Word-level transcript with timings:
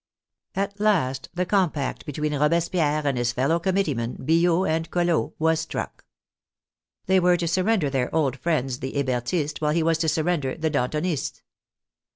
At 0.55 0.79
last 0.79 1.29
the 1.31 1.45
compact 1.45 2.07
between 2.07 2.33
Robespierre 2.33 3.05
and 3.05 3.15
his 3.19 3.31
fel 3.33 3.49
low 3.49 3.59
committeemen, 3.59 4.15
Billaud 4.25 4.65
and 4.67 4.89
Collot, 4.89 5.33
was 5.37 5.59
struck. 5.59 6.05
They 7.05 7.19
were 7.19 7.37
to 7.37 7.47
surrender 7.47 7.91
their 7.91 8.09
old 8.15 8.37
friends 8.39 8.79
the 8.79 8.93
Hebertists, 8.93 9.61
while 9.61 9.73
he 9.73 9.83
was 9.83 9.99
to 9.99 10.09
surrender 10.09 10.57
the 10.57 10.71
Dantonists. 10.71 11.43